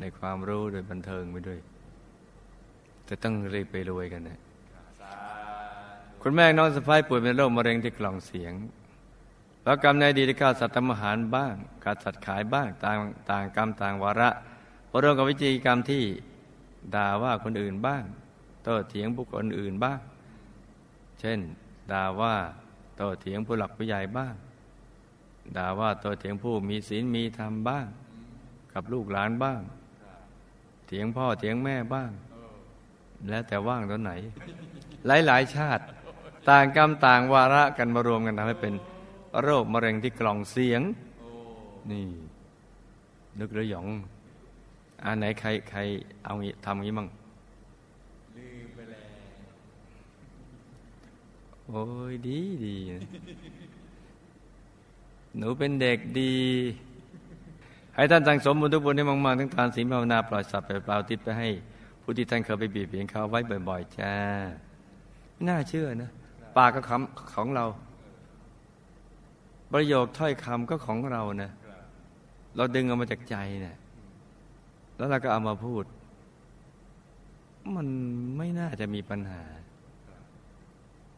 [0.00, 1.60] ในความรู้โดยบันเทิงไปด้วย
[3.08, 4.40] จะต้องรีบไปรวยกันนะ
[6.26, 8.52] คุณแม่น้องสะพ้ายป่วยเป็นโรคมะเร็งที่กล่องเสียง
[9.64, 12.98] แล้วกรรมในดีที่ฆ่าสัตว์ทำอาหารบ้างฆ่าสัตว์ขายบ้างต่าง
[13.30, 14.30] ต่างกรรมต่างวาระ
[14.90, 16.04] พรวมกับวิจีกรรมที่
[16.94, 18.04] ด่าว่าคนอื่นบ้าง
[18.64, 20.00] โต้เถียงบุคคลอื่นบ้าง
[21.20, 21.38] เช่น
[21.92, 22.34] ด่าว่า
[22.96, 24.34] โต้เถียงผู้หลักผู้ใหญ่บ้าง
[25.56, 27.86] ด่าว่าโต้เถียงผู้มีศีลมีธรรมบ้าง
[28.72, 29.60] กับลูกหลานบ้าง
[30.86, 32.10] เถียงพ่อเถียงแม่บ้าง
[33.28, 34.12] แล้วแต่ว่างตอนไหน
[35.06, 35.84] หลายหลายชาติ
[36.50, 38.74] ต่างกรรมต่างวาระกันมารวมกันทำให้เป็น
[39.42, 40.82] โรคมะเร็งที่กล่องเสียง
[41.90, 42.06] นี่
[43.38, 43.86] นึกระยอง
[45.04, 45.78] อันไหนใครใคร
[46.24, 47.08] เอางี้ทำงี้มั่ง
[48.36, 49.06] ลืมไปแล้ว
[51.68, 52.76] โอ้ยดีดี
[55.36, 56.34] หนูเป็นเด็กดี
[57.96, 61.48] ให้ท่านสั่งสมบุญทุกบุญให้มากๆทั้งทานศีลภาวนาปล่อยสัตว์ไปเปล่าติดไปให้
[62.02, 64.14] ผู้ที่ท่านเคยไปบีบเบียนเขาไว้บ่อย ๆ จ้า
[65.48, 66.10] น่าเชื่อนะ
[66.56, 67.64] ปากก็คำของเรา
[69.72, 71.50] ประโยคถ้อยคำก็ของเรานะ
[72.56, 73.76] เราดึงออกมาจากใจเนะี่ย
[74.96, 75.84] แล้วเราก็เอามาพูด
[77.76, 77.88] มัน
[78.36, 79.42] ไม่น่าจะมีปัญหา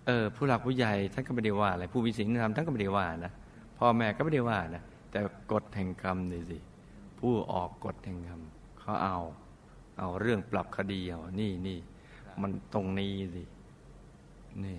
[0.07, 3.33] เออ ผู้หลักผู้ใหญ่ท่านก็ไม่ได้ว่าอะไรผู้วิสิงธรรมท่านก็ไม่ได้ว่านะ
[3.79, 5.20] พ่อแม่ก็ไม่ได้ว่านะแต่
[5.53, 6.59] กฎแห่งกรรมนี่สิ
[7.20, 8.40] ผู้ออกกฎแห่งกรรม
[8.81, 9.18] เขาเอา
[9.99, 11.79] เอาเรื่องปรับคดีเอานี่นี่
[12.42, 13.42] มันตรงนี้สิ
[14.64, 14.79] นี่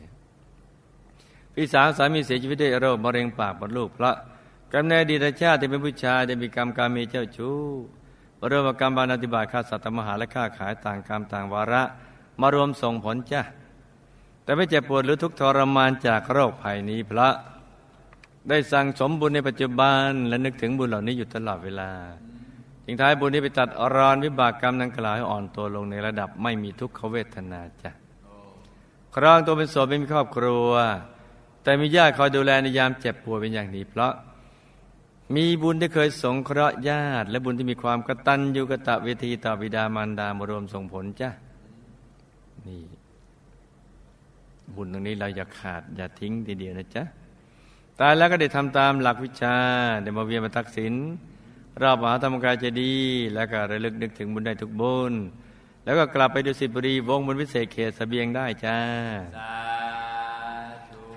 [1.59, 4.15] พี่สาวสามีเสียชีวิตด้วยโรคมะเร็งปากมดลูกเพราะ
[4.73, 7.57] กำเนิดดีตชาติที่เป็นผู้ชายได้มีกรรมการมีเจ้าชู้
[8.47, 11.83] เริ่มกรรมบานาติบาตฆ่าสัตว์มหาและฆ่าขายต่างกรรมต่างวาระ
[12.41, 13.41] มารวมส่งผลจ้า
[14.43, 17.29] แต่ไม่เจ็บปวดหรือทุกทรมานจากโรคภัยนี้พระ
[18.49, 21.91] ได้สั่งสมบุญในปัจจุบันและนึกถึงบุญเหล่านี้อยู่ตลอดเวลา
[22.85, 27.91] จึงท้ายบุญนี้ไปตัดอรอนวิบากกรรมนังกล่าวให้อ่อนตัวลงในระดับไม่มีทุกขเวทนาจ้ะ
[29.15, 30.71] ครองตัวเป็นโสดไม่มีครอบครัว
[31.67, 34.13] แต่มีญาติคอยดูแลในยามเจ็บป่วยเป็นอย่างดีเพราะ
[35.35, 41.29] มีบุญที่เคยสงเคราะห์ญาติ และบุญที่มีความกตัญญูกะตะเวทีต่อบิดามารดามารวมส่งผลจ้ะ
[42.67, 42.83] นี่
[44.75, 47.03] บุญตรงนี้เราอย่าขาดอย่าทิ้งทีเดียวนะจ๊ะ
[47.99, 49.55] ตายแล้วก็ได้ทำตามหลักวิชา
[50.01, 50.93] ได้มาเวียนมาทักษิณ
[51.81, 52.93] รอบมหาธรรมกายจะดี
[53.33, 55.13] แล้วก็ระลึกนึกถึงบุญได้ทุกบุญ
[55.83, 58.77] แล้วก็กลับไปดูสิบุรีวงบนวิเศษเขตสเบียงได้จ้า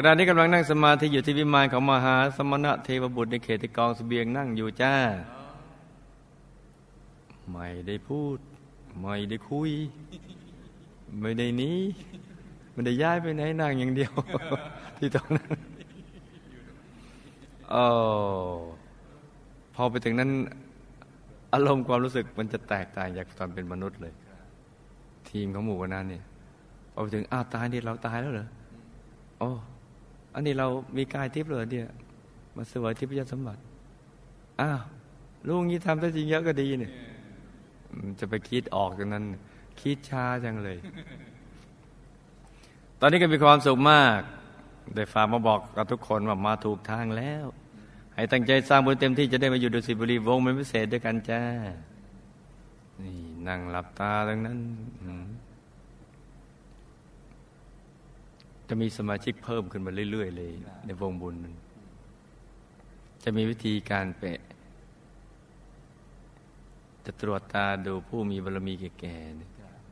[0.04, 4.94] ณะนี้กำลังนั่งสมาธิอยู่ที่วิมานของมหาสมณะเทวบุตรในเขตกองสเบียงนั่งอยู่จ้า
[7.50, 8.38] ไม่ได้พูด
[9.00, 9.70] ไม่ได้คุย
[11.20, 11.78] ไม่ได้นี้
[12.74, 14.12] มันได้ย้ายไปไหนนั่งอย่างเดียว
[14.98, 15.48] ที่ตรงนั้น
[17.70, 17.84] โอ้
[19.74, 20.30] พอไปถึงนั้น
[21.52, 24.14] อารมณ์ความรู้สึกมันจะแตกต่างจากตอนเป็นมนุษย์เลย
[25.30, 26.22] ทีมของหมู่กันนั้นเนี่ย
[26.92, 28.48] พอไปถึงอ้าวตายนี่เราตายแล้วเหรอ
[29.38, 30.66] โอันนี้เรา
[30.96, 31.88] มีกายทิพย์เลยเนี่ย
[32.56, 33.60] มาสวยทิพยสมบัติ
[34.60, 34.80] อ้าว
[35.46, 36.92] ลุงนี้ทำได้จริงเยอะก็ดีเนี่ย
[38.18, 39.24] จะไปคิดออกจากนั้น
[39.80, 40.78] คิดช้าจังเลย
[43.00, 44.20] ตอนนี้ก็มีความสุขมาก
[44.94, 47.46] ได้ฝากมาบอกกับทุกคนว่ามาถูกทางแล้ว
[48.14, 51.42] ให้ตั้งใจสร้างบุญเต็มที่จะได้มาอยู่ดุสิตบุรีวงเป็นพิเศษด้วยกันจ้า
[53.02, 54.58] นี่นั่งหลับตาดังนั้น
[58.72, 60.52] จะมีสมาชิกเพิ่มขึ้นมาเรื่อย ๆ เลย
[60.86, 61.54] ในวงบุญนั้น
[63.24, 64.40] จะมีวิธีการเปะ
[67.04, 69.16] จะตรวจตาดูผู้มีบารมีแก่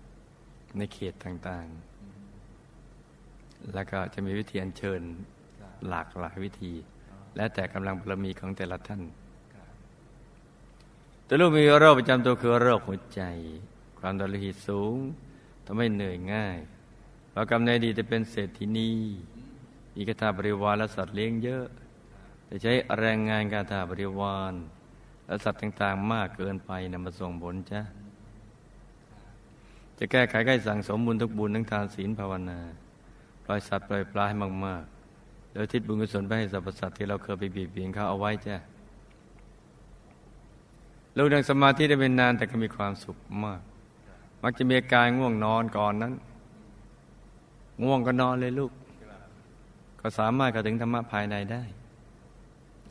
[0.01, 1.67] ๆในเขตต่าง
[2.51, 5.01] ๆ แล้วก็จะมีวิธีอัญเชิญ
[5.89, 6.73] หลากหลายวิธี
[7.37, 9.03] และแต่กำลังบารมีของแต่ละท่าน
[11.25, 13.23] แต่ลูกมีโรคประจำตัวคือโรคหัวใจ
[13.99, 14.97] ความดันโลหิตสูง
[15.65, 16.59] ทำให้เหนื่อยง่าย
[17.39, 18.91] เรากำในดีจะเป็นเศรษฐินี
[19.95, 21.67] มีกระทาบริวารและสัตว์เลี้ยงเยอะ
[22.47, 24.53] แต่ใช้แรงงานการทาบริวาร
[25.27, 27.81] และสัตว์ต่างๆ มากเกินไปนำมาส่งผลจ้ะ
[29.99, 32.59] จะแก้ไขให้สั่งสมบุญทุกบุญทั้งทานศีลภาวนา
[33.45, 38.57] ปล่อยสัตว์ปล่อยปลาให้มากๆ โดยทิศบุญกุศลไปให้สรรพสัตว์ที่เราเคยไปบีบเบียนเขาเอาไว้จ้ะ
[41.17, 43.61] ลูกนั่งสมาธิได้เป็นนานแต่ก็มีความสุขมาก
[44.43, 46.15] มักจะมีอาการง่วงนอนก่อนนั้น
[47.85, 48.73] ง่วงก็นอนเลยลูก
[50.01, 51.63] ก็สามารถเข้าถึงธรรมะภายในได้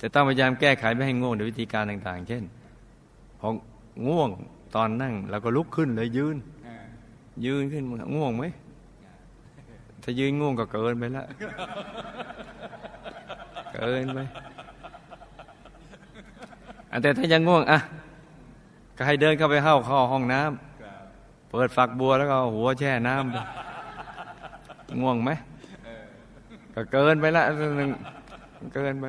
[0.02, 2.44] จะต้องพยายามแก้ไขไม่ให้ง่วงโดยวิธีการต่าง ๆ เช่น
[3.40, 3.48] พอ
[4.08, 4.30] ง่วง
[4.76, 6.38] ตอนนั่งเราก็ลุกขึ้นเลยยืน
[7.46, 7.84] ยืนขึ้น
[8.16, 8.44] ง่วงไหม
[10.04, 11.26] ถ้ายืนง่วงก็เกินไปล้ว
[13.74, 14.20] เกินไป
[17.02, 17.80] แต่ถ้ายังง่วงอะ
[18.98, 23.38] ก็ให้เดินเข้าไปเข้าข้าห้องน้ำเปิดฝักบัวแล้วก็หัวแช่น้ำไป
[25.02, 25.32] ง่วงไหม
[26.76, 29.06] ก็เกินไปละเกินไป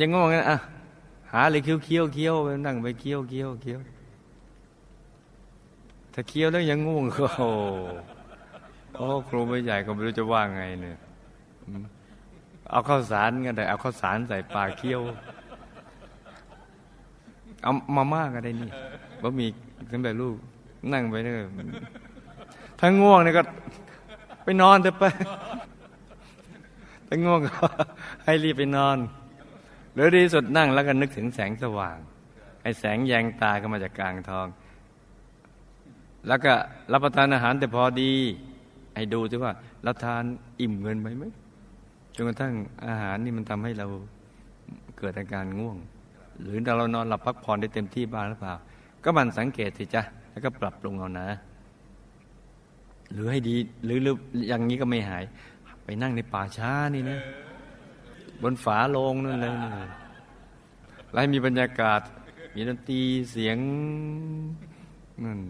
[0.00, 0.58] ยังง่วงนะอะ
[1.32, 3.80] หาเลยเคี้ยวเคี้ยวเคี้ยวไปนั่งไปเคี้ยวเคี้ยวเคี้ยว
[6.12, 7.50] ถ้าเคี้ยวแล้วยังง่วงก็โอ้
[8.94, 10.96] โอ้ครูไม่ใหญ่ก็ไม่รู้จะว่าไงเนี่ย
[12.70, 15.00] เอาข้าวสารกันได้เอาข้าวสารใส่ปากเคี้ยว
[17.62, 18.70] เอามาม่าก็ได้นี่
[19.22, 19.46] บ่มี
[19.90, 20.36] สำเร็จลูก
[20.92, 21.34] นั่งไปเนี่ย
[22.78, 23.42] ถ้าง่วงเนี่ยก็
[24.44, 25.04] ไปนอนเถอะไป
[27.06, 27.50] ถ้าง่วงก็
[28.24, 28.96] ให้รีบไปนอน
[29.94, 31.96] หรือดีสุดนั่งแล้วก็นึกถึงแสงสว่าง
[32.62, 34.46] ไอ้แสงแยงตาก็มาจากกลางทอง
[36.28, 36.52] แล้วก็
[36.92, 38.12] รับประทานอาหารแต่พอดี
[38.96, 40.24] ให้ดูซิว่าเราทาน
[40.60, 41.24] อิ่มเงินไปไหม
[42.14, 42.54] จนกระทั่ง
[42.86, 43.86] อาหารนี่มันทำให้เรา
[44.98, 45.76] เกิดอาการง่วง
[46.40, 48.54] หรือเรานอนหลับพักผ่อนได้เต็มที่บ้างหรือเปล่า
[49.04, 50.02] ก็มันสังเกตสิจ้ะ
[50.38, 51.28] แล้วก็ปรับปรุงเอานะ
[53.12, 53.98] หรือให้ดีหรือ
[54.48, 55.24] อย่างนี้ก็ไม่หาย
[55.84, 57.18] ไปนั่งในป่าช้านี่นะ
[58.42, 59.54] บนฝาโลงนั่นเลย
[61.12, 62.00] แล้วมีบรรยากาศ
[62.54, 63.58] มีดนตรีเสียง
[65.24, 65.40] นั่น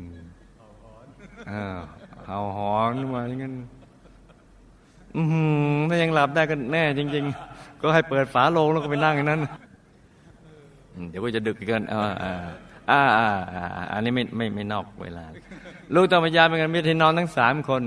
[2.27, 3.55] เห่าหอนมาอย่างนั้น
[5.17, 5.23] อื
[5.75, 9.41] มถ้ายังหลับได้ก็แน่ จริง ๆ ก็ให้เปิดฝาโลงแล้วก็ไปนั่งอย่างนั้น
[11.11, 12.03] เดี๋ยวก็จะดึกเกินอ่า
[12.91, 13.29] อ่าอ่า
[13.93, 15.25] อันนี้ไม่ไม่ไม่นอกเวลา
[15.95, 17.83] ลูกต้องพยายามเป็นกันมีที่น้อนทั้งสามคน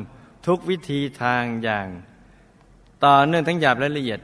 [0.47, 1.87] ทุกวิธีทางอย่าง
[3.05, 4.21] ต่อเนื่องทั้งหยาบและละเอียด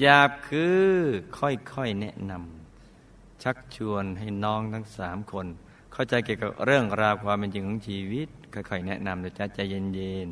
[0.00, 0.82] หยาบคือ
[1.38, 5.46] ค่อยๆแนะนำชักชวนให้น้องทั้งสามคน
[5.92, 10.28] เข้าใจเกี่ยวกับเรื่องราวความเป็นจริงของชีวิต ค่อยๆแนะนำโดยใจเย็น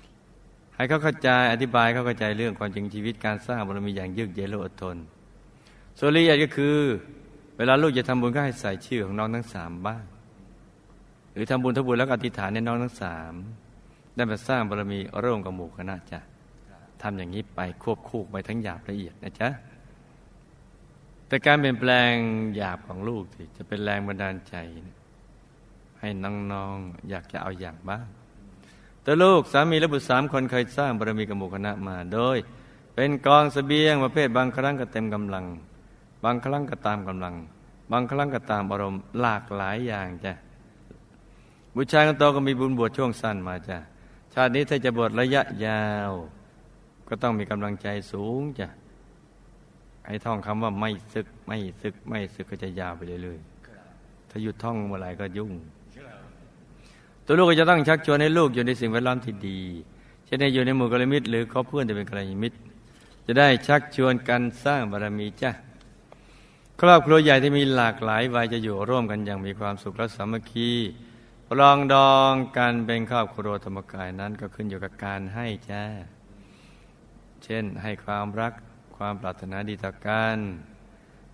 [0.00, 4.96] ๆให้เขาเข้าใจอธิบายเขาเข้าใจเรื่องความจริงชีวิตการสร้างบารมีอย่างยืดเย็นและอดทน
[5.98, 6.76] ส่วนละเอียดก็คือ
[7.58, 10.04] เวลาลูกจะทำบุญก็ให้ใส่ชื่อของน้องทั้งสามบ้าง
[11.32, 13.32] หรือทำบุญทบุญแล้วอธิษฐานในน้องทั้งสาม
[14.14, 16.20] ได้มาสร้างบารมีร่วมกับหมู่คณะจ้ะ
[17.02, 19.48] ทำอย่างนี้ไปควบคู่ไปทั้งหยาบละเอียดนะจ๊ะ
[21.28, 22.12] แต่การเปลี่ยนแปลง
[22.56, 23.22] หยาบของลูก
[23.56, 24.54] จะเป็นแรงบันดาลใจ
[26.00, 26.08] ให้
[26.52, 28.06] น้องๆอยากจะเอาอย่างบ้าง
[29.02, 32.36] แต่ลูกสามีและบุตรสามคนเคยสร้างบารมีกับหมู่คณะมาโดย
[32.94, 35.44] เป็นกองสเสบียงประเภทบางครั้งก็เต็มกำลัง
[36.24, 37.34] บางครั้งก็ตามกำลัง
[37.90, 40.32] บางครั้งก็ตามอารมณ์หลากหลายอย่างจ้ะ
[41.74, 43.78] บุตรชายคนโตก็มีบุญบวชช่วงสั้นมาจ้ะ
[44.34, 46.12] ชาตินี้ถ้าจะบวชระยะยาว
[47.08, 48.68] ก็ต้องมีกำลังใจสูงจ้ะ
[50.06, 55.52] ไอ้ท่องคำว่าไม่ซึกไม่ซึกไม่ซึกก็จะยาวไปเรื่อยๆถ้าหยุดท่องเมื่อไหร่ก็ยุ่ง
[57.26, 59.60] ตัวลูกก็จะต้องชักชวนให้ลูกอยู่ในสิ่งแวดล้อมที่ดี
[60.24, 62.56] เช่นในอยู่ในหมู่กัลยาณมิตรหรือคบเพื่อนจะเป็นกัลยาณมิตร
[63.26, 65.50] จะได้ชักชวนกันสร้างบารมีจ้ะ
[66.80, 70.70] ครอบครัวใหญ่ที่มีหลากหลายวัยจะอยู่ร่วมกันอย่างมีความสุขและสามัคคี
[71.46, 75.84] ปรองดองการเป็นครอบครัวธรรมกายนั้นก็ขึ้นอยู่กับการให้จ้า
[77.44, 78.52] เช่นให้ความรัก
[78.96, 80.36] ความปรารถนาดีต่อกัน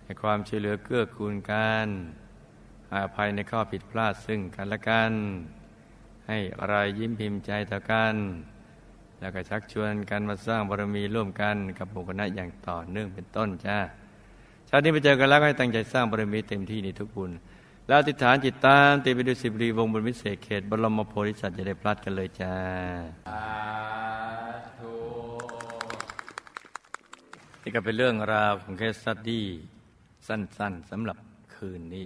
[0.03, 1.87] ให้ความช่วยเหลือเกื้อกูลกัน
[2.87, 5.11] ให้อภัยในข้อผิดพลาดซึ่งกันและกัน
[6.27, 8.15] ให้อะไรยิ้มพิมพ์ใจต่อกัน
[9.19, 13.79] แล้วก็ชักชวนกันมาสร้างบารมีร่วมกันกับหมู่คณะอย่างต่อเนื่องเป็นต้นจ้า
[14.73, 17.31] ชาตินี้ไปเจอกันแล้วก็ให้ตั้งใจสร้างบารมีเต็มที่ในทุกบุญ
[17.87, 22.55] แล้วติฐานจิตตามตีไปดูสิบรีวงบนวิเศษเขตบรมโพธิสัตว์จะได้พลัดกันเลยจ้า
[27.61, 29.45] ที่ก็เป็นเรื่องราวของเคสตัดดี้
[30.27, 31.17] สั้นๆสำหรับ
[31.55, 32.05] คืนนี้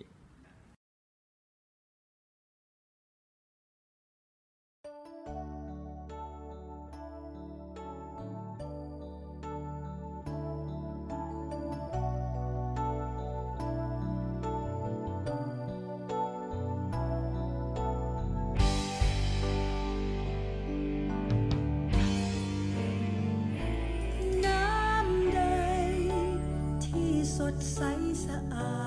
[27.74, 27.80] ใส
[28.26, 28.80] สะอา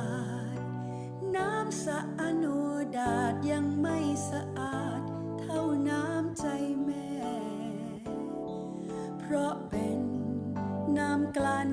[0.56, 0.58] ด
[1.36, 2.44] น้ำสะอโน
[2.96, 3.98] ดาดยังไม่
[4.30, 5.00] สะอาด
[5.40, 6.46] เท่าน้ำใจ
[6.84, 7.08] แม่
[9.18, 10.00] เพราะเป็น
[10.98, 11.70] น้ำกลั่น